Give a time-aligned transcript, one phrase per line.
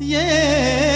[0.00, 0.87] वतन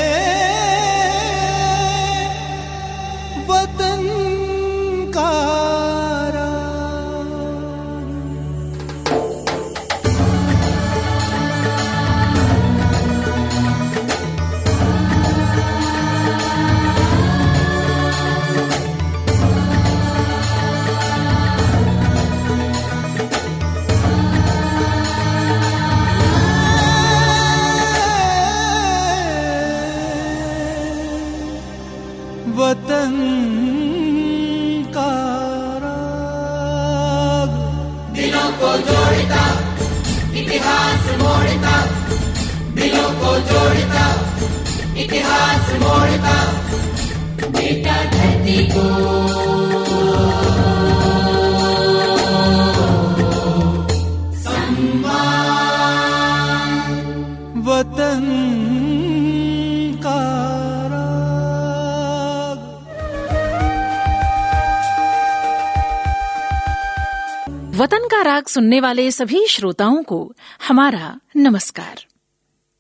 [68.53, 70.35] सुनने वाले सभी श्रोताओं को
[70.69, 72.07] हमारा नमस्कार।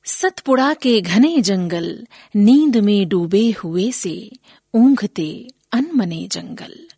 [0.04, 2.06] सतपुड़ा के घने जंगल,
[2.36, 4.30] नींद में डूबे हुए से
[4.74, 6.88] ऊंघते अनमने जंगल।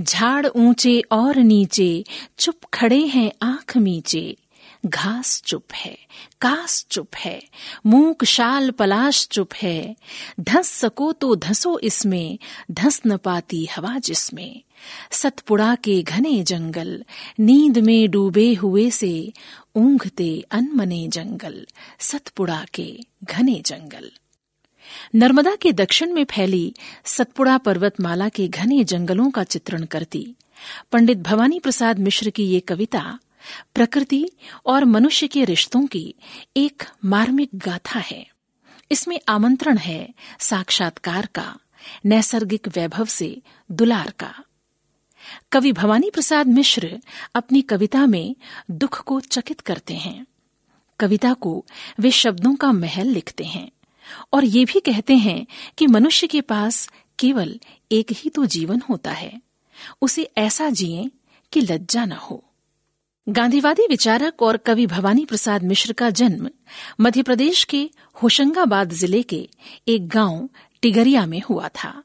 [0.00, 2.04] झाड़ ऊँचे और नीचे,
[2.38, 4.36] चुप खड़े हैं आँख मीचे।
[4.86, 5.98] घास चुप है,
[6.40, 7.42] कास चुप है,
[7.86, 9.96] मूक शाल पलाश चुप है।
[10.40, 12.38] धस सको तो धसो इसमें,
[12.70, 14.62] धस न पाती हवा जिसमें।
[15.10, 17.04] सतपुड़ा के घने जंगल,
[17.40, 19.32] नींद में डूबे हुए से
[19.76, 21.66] ऊंघते अनमने जंगल,
[21.98, 24.12] सतपुड़ा के घने जंगल।
[25.14, 30.34] नर्मदा के दक्षिण में फैली सतपुड़ा पर्वतमाला के घने जंगलों का चित्रण करती।
[30.92, 33.18] पंडित भवानी प्रसाद मिश्र की ये कविता,
[33.74, 34.30] प्रकृति
[34.66, 36.14] और मनुष्य के रिश्तों की
[36.56, 38.26] एक मार्मिक गाथा है।
[38.90, 41.56] इसमें आमंत्रण है साक्षात्कार का,
[42.06, 44.34] नैसर्गिक वैभव से दुलार का।
[45.52, 46.98] कवि भवानी प्रसाद मिश्र
[47.34, 48.36] अपनी कविता में
[48.70, 50.26] दुख को चकित करते हैं।
[51.00, 51.64] कविता को
[52.00, 53.70] वे शब्दों का महल लिखते हैं
[54.32, 55.46] और ये भी कहते हैं
[55.78, 57.58] कि मनुष्य के पास केवल
[57.92, 59.40] एक ही तो जीवन होता है।
[60.02, 61.10] उसे ऐसा जिए
[61.52, 62.42] कि लज्जा न हो।
[63.28, 66.48] गांधीवादी विचारक और कवि भवानी प्रसाद मिश्र का जन्म
[67.00, 67.90] मध्य प्रदेश के
[68.22, 69.48] होशंगाबाद ज़िले के
[69.88, 70.48] एक गाँव
[70.82, 72.02] टिगरिया में हुआ था।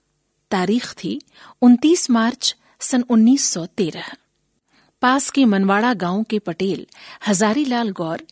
[0.52, 1.22] तारीख थी
[1.62, 4.16] 29 मार्च सन 1913
[5.02, 6.86] पास के मनवाड़ा गाँव के पटेल,
[7.28, 8.24] हजारीलाल गौर,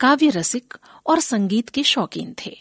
[0.00, 0.74] काव्य रसिक
[1.06, 2.56] और संगीत के शौकीन थे।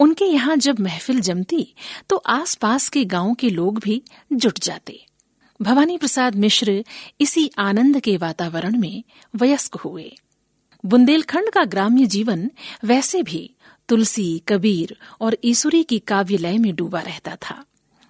[0.00, 1.74] उनके यहाँ जब महफिल जमती
[2.10, 4.02] तो आसपास के गाँव के लोग भी
[4.32, 5.04] जुट जाते।
[5.60, 6.84] भवानी प्रसाद मिश्र
[7.20, 9.04] इसी आनंद के वातावरण में
[9.36, 10.12] वयस्क हुए।
[10.84, 12.50] बुंदेलखंड का ग्राम्य जीवन
[12.84, 13.50] वैसे भी
[13.88, 17.64] तुलसी, कबीर और ईसुरी की काव्य लय में डूबा रहता था।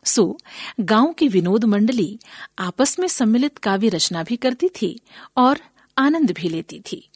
[0.06, 0.38] सो,
[0.80, 2.18] गाँव की विनोद मंडली
[2.58, 5.00] आपस में सम्मिलित काव्य रचना भी करती थी
[5.36, 5.60] और
[5.98, 7.08] आनंद भी लेती थी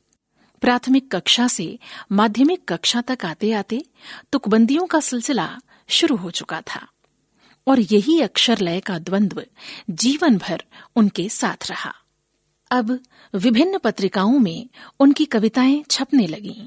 [0.60, 1.78] प्राथमिक कक्षा से
[2.12, 3.82] माध्यमिक कक्षा तक आते आते
[4.32, 5.48] तुकबंदियों का सिलसिला
[5.88, 6.88] शुरू हो चुका था
[7.66, 9.44] और यही अक्षर लय का द्वंद्व
[9.90, 10.64] जीवन भर
[10.96, 11.94] उनके साथ रहा
[12.70, 12.98] अब
[13.34, 14.68] विभिन्न पत्रिकाओं में
[15.00, 16.66] उनकी कविताएँ छपने लगीं।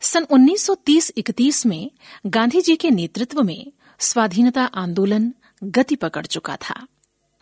[0.00, 1.90] सन 1930-31 में
[2.26, 5.34] गांधी जी के नेतृत्व में स्वाधीनता आंदोलन
[5.64, 6.86] गति पकड़ चुका था।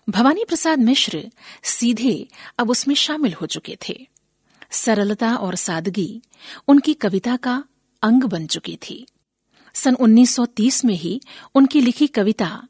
[0.09, 1.31] भवानी प्रसाद मिश्र
[1.63, 4.09] सीधे अब उसमें शामिल हो चुके थे।
[4.71, 6.23] सरलता और सादगी
[6.69, 7.65] उनकी कविता का
[8.03, 9.07] अंग बन चुकी थी।
[9.75, 11.21] सन 1930 में ही
[11.55, 12.69] उनकी लिखी कविता,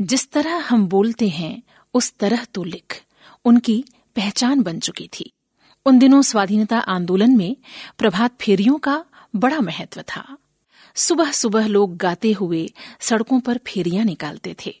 [0.00, 1.62] जिस तरह हम बोलते हैं,
[1.94, 3.04] उस तरह तो लिख,
[3.44, 3.84] उनकी
[4.16, 5.32] पहचान बन चुकी थी।
[5.86, 7.56] उन दिनों स्वाधीनता आंदोलन में
[7.98, 9.04] प्रभात फेरियों का
[9.36, 10.36] बड़ा महत्व था।
[10.96, 14.80] सुबह सुबह लोग गाते हुए सड़कों पर फेरियाँ निकालते थे।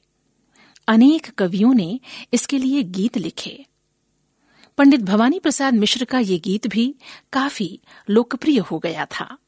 [0.88, 2.00] अनेक कवियों ने
[2.32, 3.66] इसके लिए गीत लिखे।
[4.78, 6.94] पंडित भवानी प्रसाद मिश्र का ये गीत भी
[7.32, 9.38] काफ़ी लोकप्रिय हो गया था।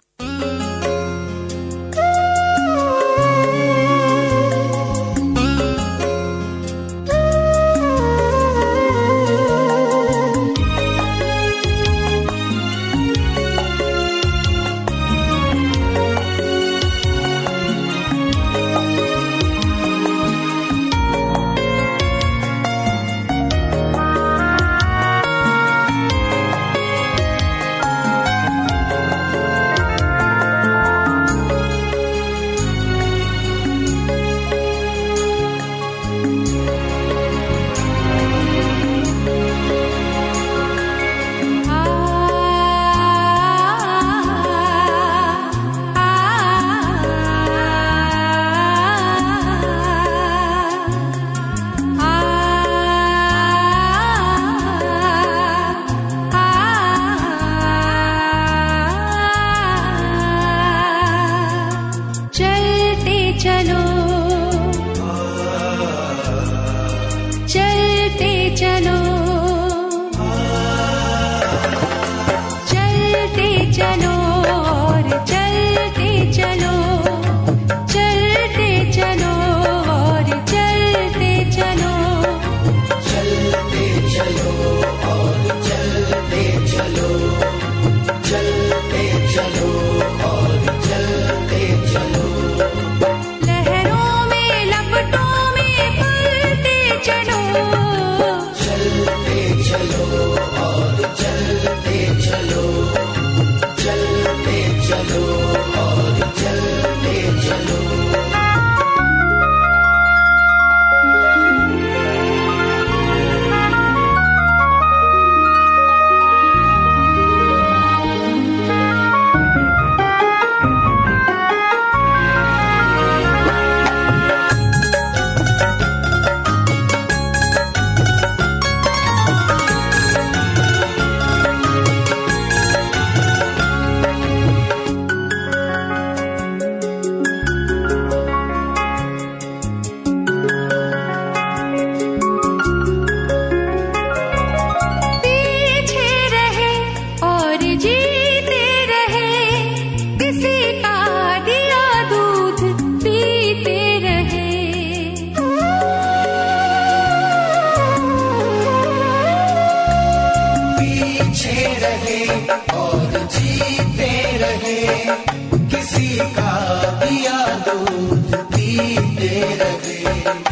[170.09, 170.48] रहे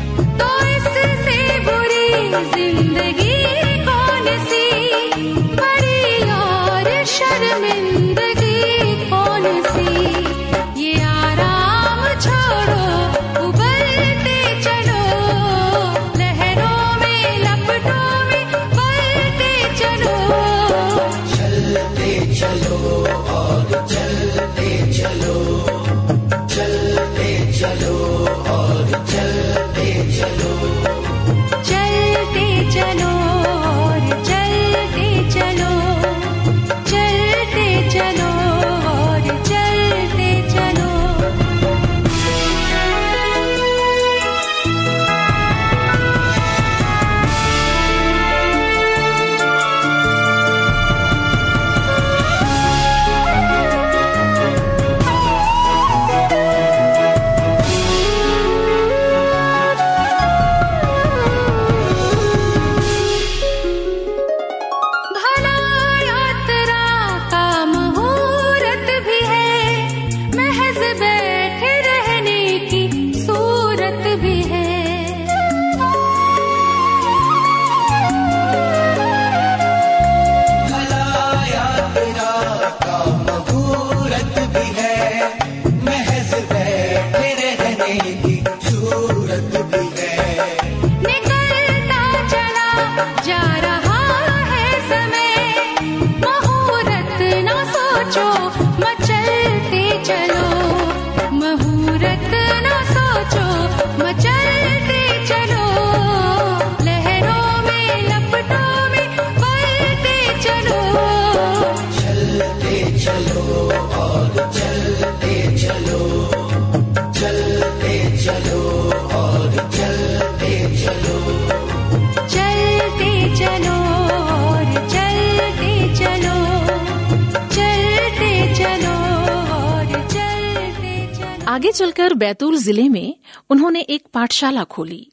[131.56, 133.14] आगे चलकर बैतूल ज़िले में
[133.50, 135.12] उन्होंने एक पाठशाला खोली।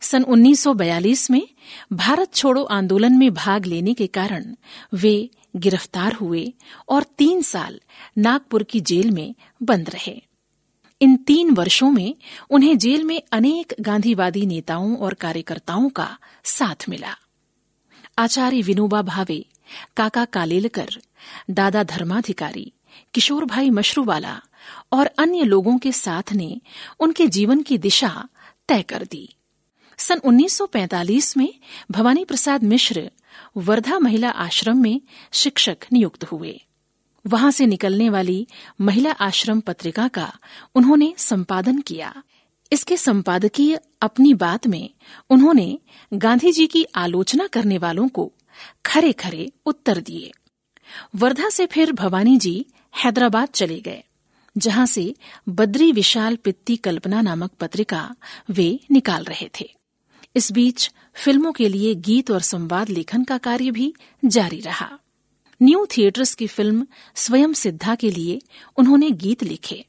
[0.00, 1.42] सन 1942 में
[1.92, 4.44] भारत छोड़ो आंदोलन में भाग लेने के कारण
[4.94, 6.42] वे गिरफ़्तार हुए
[6.88, 7.80] और तीन साल
[8.18, 10.14] नागपुर की जेल में बंद रहे।
[11.00, 12.14] इन तीन वर्षों में
[12.50, 16.08] उन्हें जेल में अनेक गांधीवादी नेताओं और कार्यकर्ताओं का
[16.44, 17.16] साथ मिला।
[18.18, 19.44] आचार्य विनोबा भावे,
[19.96, 20.90] काका कालेलकर,
[21.50, 22.72] दादा धर्माधिकारी
[23.14, 24.40] किशोर भाई मशरूवाला
[24.92, 26.60] और अन्य लोगों के साथ ने
[27.00, 28.28] उनके जीवन की दिशा
[28.68, 29.34] तय कर दी।
[29.96, 31.54] सन 1945 में
[31.90, 33.10] भवानी प्रसाद मिश्र
[33.56, 35.00] वर्धा महिला आश्रम में
[35.32, 36.64] शिक्षक नियुक्त हुए।
[37.26, 38.46] वहाँ से निकलने वाली
[38.80, 40.38] महिला आश्रम पत्रिका का
[40.74, 42.22] उन्होंने संपादन किया।
[42.72, 44.90] इसके संपादकीय अपनी बात में
[45.30, 45.78] उन्होंने
[46.14, 48.32] गांधी जी की आलोचना करने वालों को
[48.86, 50.30] खरे खरे उत्तर दिए।
[51.16, 52.66] वर्धा से फिर भवानी जी
[53.04, 54.04] हैदराबाद चले गए।
[54.56, 55.14] जहाँ से
[55.48, 58.14] बद्री विशाल पित्ती कल्पना नामक पत्रिका
[58.50, 59.74] वे निकाल रहे थे।
[60.36, 64.98] इस बीच फ़िल्मों के लिए गीत और संवाद लेखन का कार्य भी जारी रहा।
[65.62, 68.40] न्यू थिएटर्स की फ़िल्म स्वयं सिद्धा के लिए
[68.76, 69.84] उन्होंने गीत लिखे।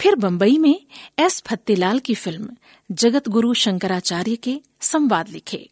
[0.00, 0.86] फिर बंबई में
[1.18, 2.48] एस फत्तेलाल की फ़िल्म
[2.90, 5.68] जगत गुरु शंकराचार्य के संवाद लिखे।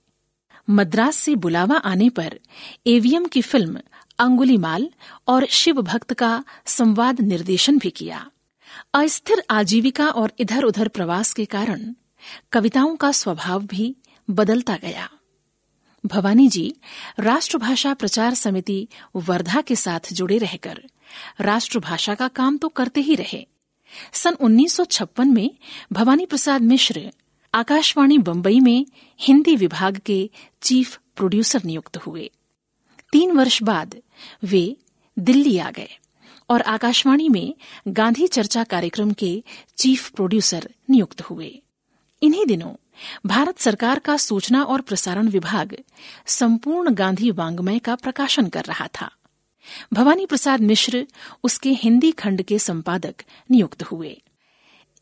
[0.71, 2.39] मद्रास से बुलावा आने पर
[2.87, 3.79] एवीएम की फ़िल्म
[4.19, 4.91] अंगुलीमाल
[5.29, 8.31] और शिव भक्त का संवाद निर्देशन भी किया।
[8.95, 11.95] अस्थिर आजीविका और इधर उधर प्रवास के कारण
[12.53, 13.97] कविताओं का स्वभाव भी
[14.31, 15.11] बदलता गया।
[16.07, 16.75] भवानी जी
[17.21, 20.83] राष्ट्रभाषा प्रचार समिति वर्धा के साथ जुड़े रहकर
[21.41, 23.47] राष्ट्रभाषा का काम तो करते ही रहे।
[24.13, 25.51] सन 1956 में
[25.93, 27.13] भवानी प्रसाद मिश्र
[27.55, 28.87] आकाशवाणी बंबई में
[29.21, 30.31] हिंदी विभाग के
[30.63, 32.31] चीफ प्रोड्यूसर नियुक्त हुए।
[33.13, 33.95] तीन वर्ष बाद
[34.45, 34.77] वे
[35.19, 35.89] दिल्ली आ गए
[36.51, 37.55] और आकाशवाणी में
[37.89, 39.45] गांधी चर्चा कार्यक्रम के
[39.77, 41.63] चीफ प्रोड्यूसर नियुक्त हुए।
[42.23, 42.73] इन्हीं दिनों
[43.27, 45.77] भारत सरकार का सूचना और प्रसारण विभाग
[46.27, 49.11] संपूर्ण गांधी वांग्मय का प्रकाशन कर रहा था।
[49.93, 51.07] भवानी प्रसाद मिश्र
[51.45, 53.15] उसके हिंदी खंड के संपादक
[53.51, 54.23] नियुक्त हुए।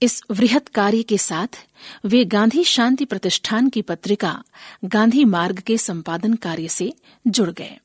[0.03, 1.67] इस वृहत कार्य के साथ
[2.05, 4.45] वे गांधी शांति प्रतिष्ठान की पत्रिका
[4.85, 6.93] गांधी मार्ग के संपादन कार्य से
[7.27, 7.79] जुड़ गए।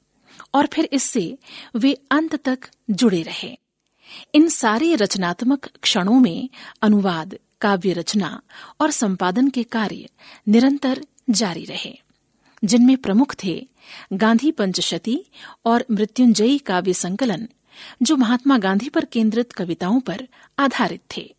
[0.58, 1.38] और फिर इससे
[1.76, 3.58] वे अंत तक जुड़े रहे।
[4.36, 6.50] इन सारे रचनात्मक क्षणों में
[6.82, 8.42] अनुवाद, काव्य रचना
[8.82, 10.10] और संपादन के कार्य
[10.48, 11.98] निरंतर जारी रहे,
[12.64, 13.68] जिनमें प्रमुख थे
[14.14, 15.20] गांधी पंचशती
[15.66, 17.48] और मृत्युंजयी काव्य संकलन,
[18.04, 20.28] जो महात्मा गांधी पर केंद्रित कविताओं पर
[20.60, 21.36] आधारित थे।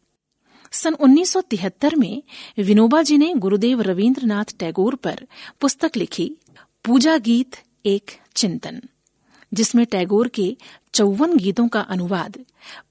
[0.72, 2.22] सन 1973 में
[2.58, 5.26] विनोबा जी ने गुरुदेव रविंद्रनाथ टैगोर पर
[5.60, 6.30] पुस्तक लिखी,
[6.84, 7.56] पूजा गीत
[7.86, 8.82] एक चिंतन।
[9.52, 10.56] जिसमें टैगोर के
[10.94, 12.38] चौवन गीतों का अनुवाद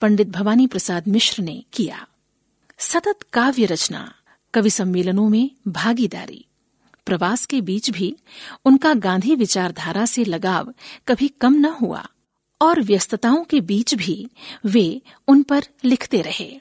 [0.02, 2.08] पंडित भवानी प्रसाद मिश्र ने किया।
[2.78, 4.14] सतत काव्य रचना,
[4.54, 6.44] कवि सम्मेलनों में भागीदारी।
[7.06, 8.16] प्रवास के बीच भी
[8.66, 10.74] उनका गांधी विचारधारा से लगाव
[11.08, 12.06] कभी कम न हुआ
[12.62, 14.30] और व्यस्तताओं के बीच भी
[14.66, 16.60] वे उन पर लिखते रहे।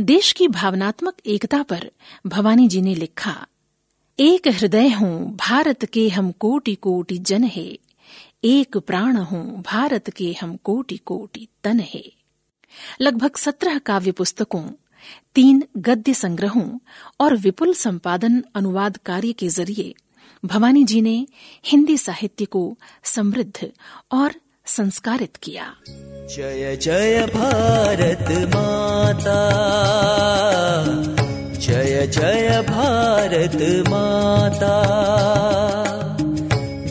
[0.00, 1.90] देश की भावनात्मक एकता पर
[2.26, 3.46] भवानी जी ने लिखा,
[4.18, 7.78] एक हृदय हूँ, भारत के हम कोटि कोटि जन है।
[8.44, 12.02] एक प्राण हूँ, भारत के हम कोटि कोटि तन है
[13.00, 14.62] लगभग सत्रह काव्य पुस्तकों,
[15.34, 16.68] तीन गद्य संग्रहों
[17.20, 19.94] और विपुल संपादन अनुवाद कार्य के ज़रिए
[20.44, 21.26] भवानी जी ने
[21.64, 23.70] हिंदी साहित्य को समृद्ध
[24.12, 24.34] और
[24.66, 25.74] संस्कारित किया।
[26.36, 29.40] जय जय भारत माता,
[31.56, 33.56] जय जय भारत
[33.88, 34.74] माता।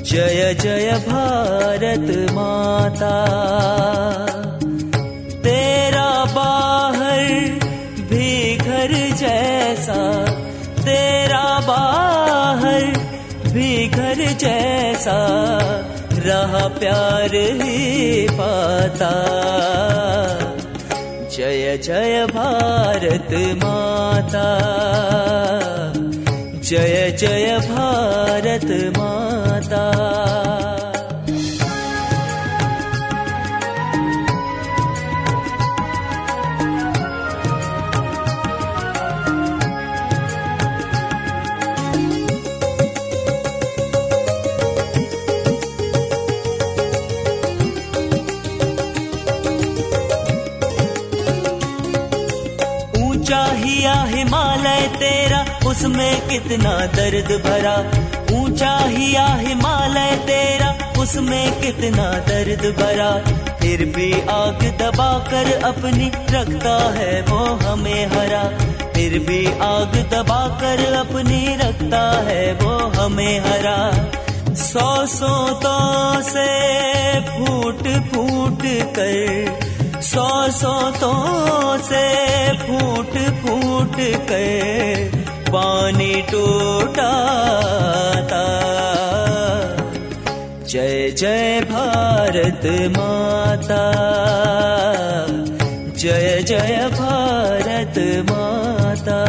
[0.06, 3.16] जय जय भारत माता।
[5.44, 7.24] तेरा बाहर
[8.10, 10.26] भी घर जैसा,
[10.82, 12.84] तेरा बाहर
[13.50, 15.18] भी घर जैसा,
[16.12, 19.14] रहा प्यार ही पाता।
[21.38, 23.34] जय जय भारत
[23.64, 24.46] माता।
[26.70, 28.66] जय जय भारत
[28.98, 29.84] माता
[55.86, 57.74] उसमें कितना दर्द भरा,
[58.36, 60.70] ऊँचा हिया हिमालय तेरा,
[61.02, 63.10] उसमें कितना दर्द भरा।
[63.60, 68.42] फिर भी आग दबा कर अपनी रखता है वो हमें हरा।
[68.94, 73.78] फिर भी आग दबा कर अपनी रखता है वो हमें हरा।
[74.64, 76.48] सौ सोतों से
[77.30, 78.66] फूट फूट
[78.98, 82.04] कर, सौ सोतों से
[82.58, 83.96] फूट फूट
[84.32, 85.25] कर
[85.56, 87.12] पानी टूटा
[88.24, 88.48] था।
[90.68, 92.66] जय जय भारत
[92.98, 93.84] माता।
[95.98, 99.20] जय जय भारत माता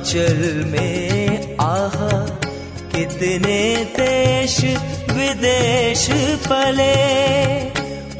[0.00, 2.20] आंचल में आहा,
[2.92, 3.58] कितने
[3.96, 4.56] देश
[5.10, 6.06] विदेश
[6.46, 6.94] पले।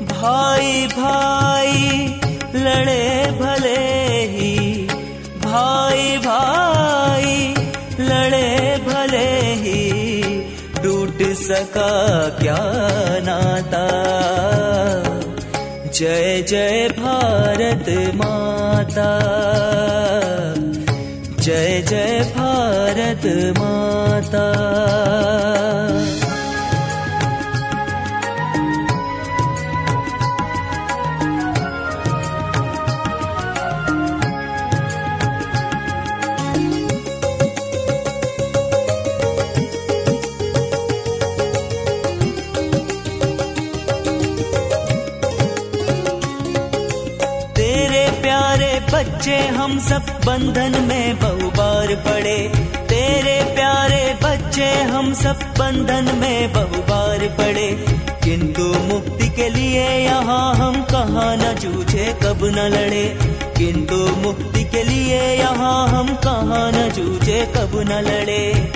[0.05, 1.89] भाई भाई
[2.57, 3.07] लड़े
[3.41, 3.81] भले
[4.27, 4.53] ही
[5.47, 7.55] भाई भाई
[8.01, 8.53] लड़े
[8.87, 9.33] भले
[9.63, 9.91] ही,
[10.83, 11.93] टूट सका
[12.43, 12.61] क्या
[13.23, 13.87] नाता।
[15.91, 19.11] जय जय भारत माता।
[21.51, 23.27] जय जय भारत
[23.59, 24.47] माता।
[48.93, 51.40] बच्चे हम सब बंधन में बहु
[51.91, 52.53] बार पड़े।
[52.89, 57.85] तेरे प्यारे बच्चे हम सब बंधन में बहु बार पड़े।
[58.25, 63.19] किंतु मुक्ति के लिए यहाँ हम कहाँ न जूझे, कब न लड़े।
[63.59, 68.73] किंतु मुक्ति के लिए यहाँ हम कहाँ न जूझे, कब न लड़े।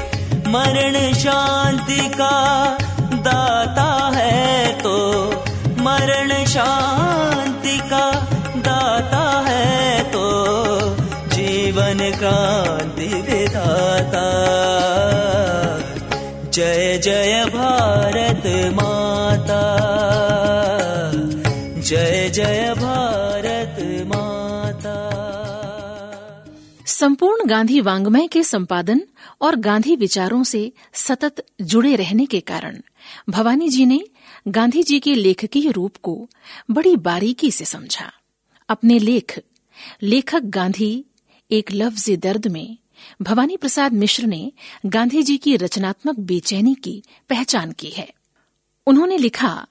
[0.49, 2.77] मरण शांति का
[3.15, 5.25] दाता है तो
[5.81, 7.34] मरण शांति
[11.95, 14.25] जीवन क्रांति विधाता
[16.51, 18.43] जय जय भारत
[18.75, 19.63] माता।
[21.81, 23.77] जय जय भारत
[24.07, 24.97] माता।
[26.87, 29.01] संपूर्ण गांधी वांग्मय के संपादन
[29.41, 32.79] और गांधी विचारों से सतत जुड़े रहने के कारण
[33.29, 34.01] भवानी जी ने
[34.49, 36.29] गांधी जी के लेखकीय रूप को
[36.71, 38.13] बड़ी बारीकी से समझा।
[38.69, 39.43] अपने लेख,
[40.03, 41.05] लेखक गांधी
[41.55, 42.77] एक लफ्ज दर्द में
[43.23, 44.53] भवानी प्रसाद मिश्र ने
[44.87, 48.09] गांधी जी की रचनात्मक बेचैनी की पहचान की है।
[48.87, 49.67] उन्होंने लिखा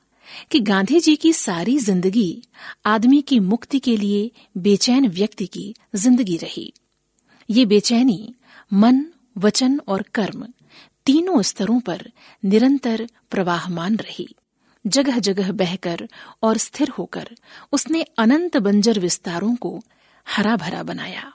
[0.52, 2.44] कि गांधी जी की सारी ज़िंदगी
[2.86, 6.72] आदमी की मुक्ति के लिए बेचैन व्यक्ति की ज़िंदगी रही।
[7.50, 8.34] ये बेचैनी
[8.72, 9.06] मन,
[9.38, 10.48] वचन और कर्म
[11.06, 12.10] तीनों स्तरों पर
[12.44, 14.28] निरंतर प्रवाहमान रही।
[14.86, 16.08] जगह जगह बहकर
[16.44, 17.30] और स्थिर होकर
[17.74, 19.80] उसने अनंत बंजर विस्तारों को
[20.28, 21.32] हरा भरा बनाया।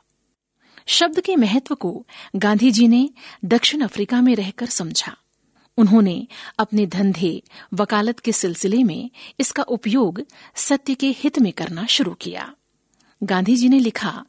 [0.88, 3.10] शब्द के महत्व को गांधी जी ने
[3.44, 5.16] दक्षिण अफ्रीका में रहकर समझा।
[5.76, 6.26] उन्होंने
[6.58, 7.42] अपने धंधे,
[7.74, 10.22] वकालत के सिलसिले में इसका उपयोग
[10.54, 12.54] सत्य के हित में करना शुरू किया।
[13.22, 14.24] गांधी जी ने लिखा,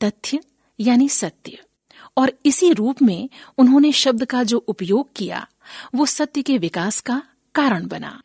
[0.00, 0.40] तथ्य
[0.80, 1.58] यानी सत्य।
[2.16, 5.46] और इसी रूप में उन्होंने शब्द का जो उपयोग किया,
[5.94, 7.22] वो सत्य के विकास का
[7.54, 8.22] कारण बना।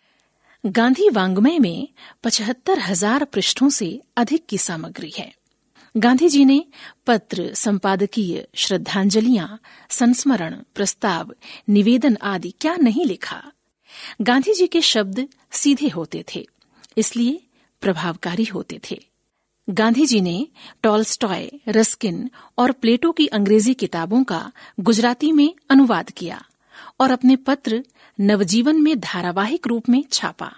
[0.65, 1.88] गांधी वांग्मय में
[2.24, 5.36] पचहत्तर हज़ार पृष्ठों से अधिक की सामग्री है।
[5.97, 6.65] गांधी जी ने
[7.08, 11.34] पत्र संपादकीय श्रद्धांजलियाँ, संस्मरण, प्रस्ताव,
[11.69, 13.51] निवेदन आदि क्या नहीं लिखा?
[14.21, 16.47] गांधी जी के शब्द सीधे होते थे,
[16.97, 17.41] इसलिए
[17.81, 19.05] प्रभावकारी होते थे।
[19.69, 20.47] गांधी जी ने
[20.84, 26.45] टॉलस्टॉय, रस्किन और प्लेटो की अंग्रेज़ी किताबों का गुजराती में अनुवाद किया
[26.99, 27.84] और अपने पत्र
[28.19, 30.53] नवजीवन में धारावाहिक रूप में छापा।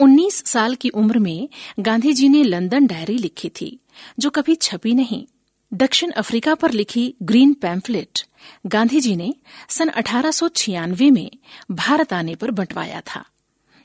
[0.00, 1.48] 19 साल की उम्र में
[1.80, 3.80] गांधी जी ने लंदन डायरी लिखी थी।
[4.18, 5.26] जो कभी छपी नहीं।
[5.74, 8.22] दक्षिण अफ्रीका पर लिखी ग्रीन पैम्फलेट
[8.66, 9.34] गांधी जी ने
[9.68, 11.30] सन 1896 में
[11.70, 13.24] भारत आने पर बंटवाया था,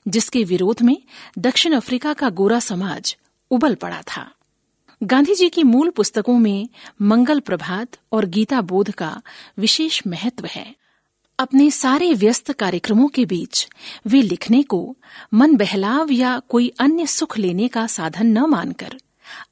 [0.08, 0.97] जिसके विरोध में
[1.38, 3.17] दक्षिण अफ्रीका का गोरा समाज
[3.52, 4.32] उबल पड़ा था।
[5.04, 6.69] गांधी जी की मूल पुस्तकों में
[7.02, 9.21] मंगल प्रभात और गीता बोध का
[9.58, 10.76] विशेष महत्व है।
[11.39, 13.67] अपने सारे व्यस्त कार्यक्रमों के बीच
[14.08, 14.97] वे लिखने को
[15.34, 18.97] मन बहलाव या कोई अन्य सुख लेने का साधन न मानकर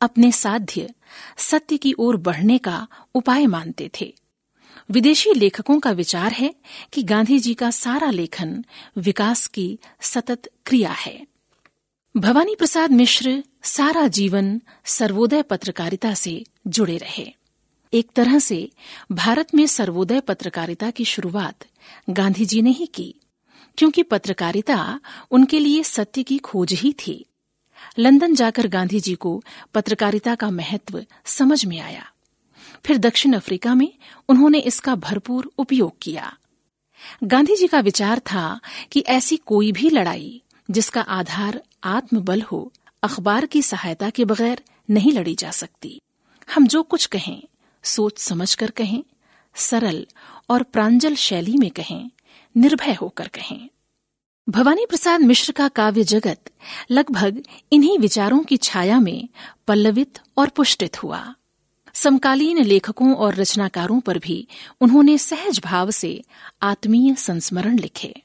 [0.01, 0.89] अपने साध्य
[1.37, 4.13] सत्य की ओर बढ़ने का उपाय मानते थे।
[4.91, 6.55] विदेशी लेखकों का विचार है
[6.93, 8.65] कि गांधी जी का सारा लेखन
[8.97, 11.27] विकास की सतत क्रिया है।
[12.17, 17.33] भवानी प्रसाद मिश्र सारा जीवन सर्वोदय पत्रकारिता से जुड़े रहे।
[17.93, 18.71] एक तरह से
[19.11, 21.65] भारत में सर्वोदय पत्रकारिता की शुरुआत
[22.09, 23.15] गांधी जी ने ही की,
[23.77, 24.99] क्योंकि पत्रकारिता
[25.31, 27.25] उनके लिए सत्य की खोज ही थी।
[27.99, 32.11] लंदन जाकर गांधी जी को पत्रकारिता का महत्व समझ में आया।
[32.85, 33.93] फिर दक्षिण अफ्रीका में
[34.29, 36.37] उन्होंने इसका भरपूर उपयोग किया।
[37.23, 38.59] गांधी जी का विचार था
[38.91, 45.11] कि ऐसी कोई भी लड़ाई जिसका आधार आत्मबल हो, अखबार की सहायता के बगैर नहीं
[45.11, 46.01] लड़ी जा सकती।
[46.53, 47.43] हम जो कुछ कहें,
[47.83, 49.03] सोच समझ कर कहें,
[49.55, 50.07] सरल
[50.49, 52.11] और प्रांजल शैली में कहें,
[52.57, 53.69] निर्भय होकर कहें।
[54.49, 56.49] भवानी प्रसाद मिश्र का काव्य जगत
[56.91, 59.29] लगभग इन्हीं विचारों की छाया में
[59.67, 61.35] पल्लवित और पुष्टित हुआ।
[61.93, 64.47] समकालीन लेखकों और रचनाकारों पर भी
[64.81, 66.23] उन्होंने सहज भाव से
[66.61, 68.21] आत्मीय संस्मरण लिखे।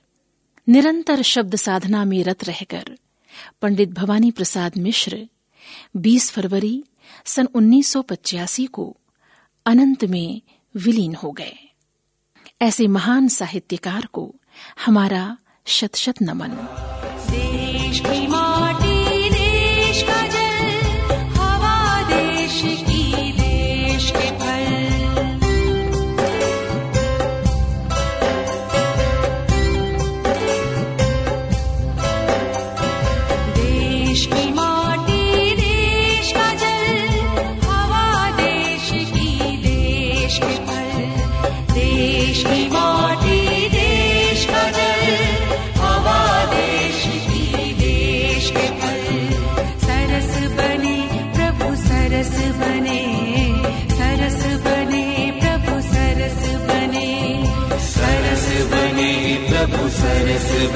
[0.69, 2.99] निरंतर शब्द साधना में रत रहकर
[3.63, 5.29] पंडित भवानी प्रसाद मिश्र
[5.97, 6.85] 20 फरवरी
[7.25, 8.97] सन 1985 को
[9.67, 10.43] अनंत में
[10.77, 11.59] विलीन हो गए।
[12.63, 14.35] ऐसे महान साहित्यकार को
[14.85, 16.51] हमारा शत शत नमन।
[17.31, 18.01] देश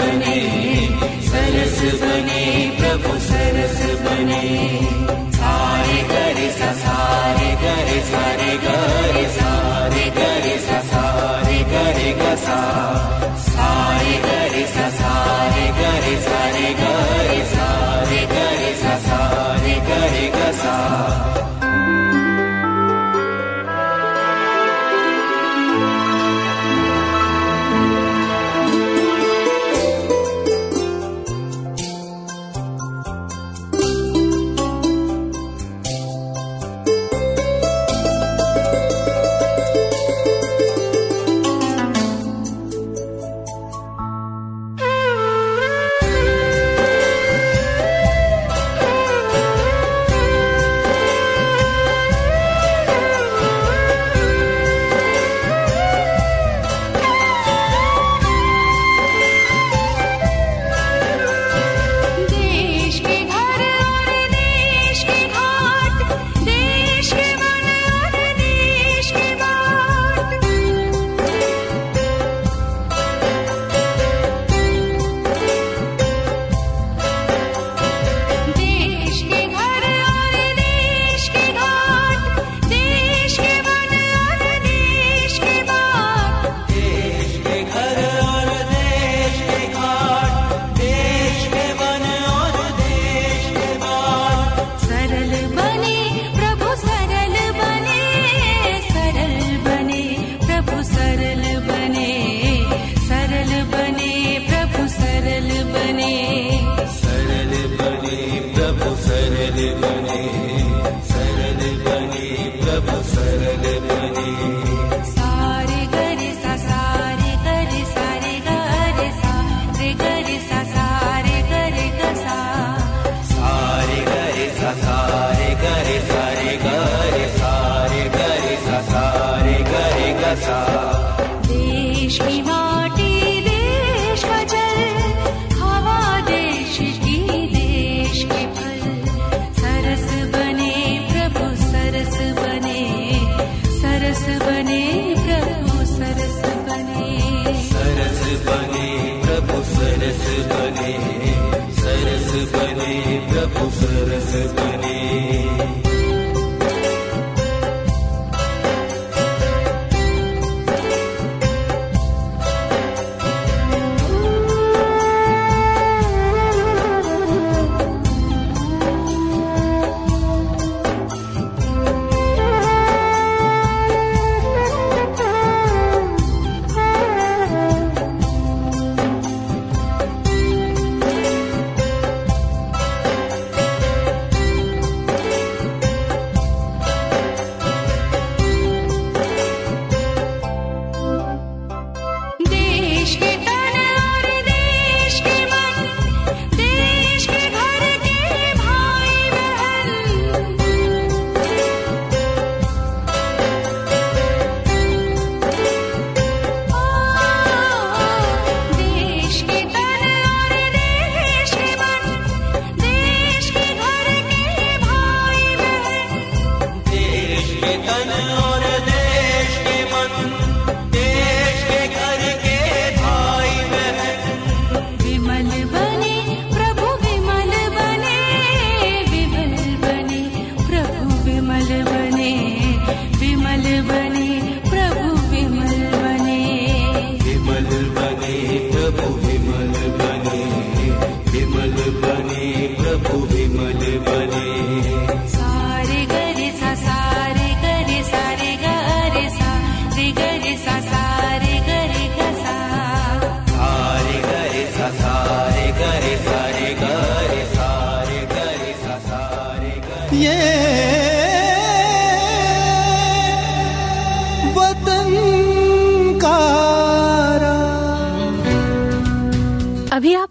[0.00, 0.36] बने
[1.30, 2.42] सरस बने
[2.78, 4.97] प्रभु सरस बने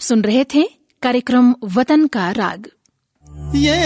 [0.08, 0.64] सुन रहे थे
[1.02, 2.68] कार्यक्रम वतन का राग।
[3.56, 3.78] ये